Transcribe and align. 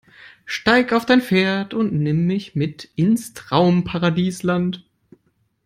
Steig 0.45 0.93
auf 0.93 1.05
dein 1.05 1.21
Pferd 1.21 1.75
und 1.75 1.93
nimm 1.93 2.25
mich 2.25 2.55
mit 2.55 2.89
ins 2.95 3.35
Traumparadisland. 3.35 4.83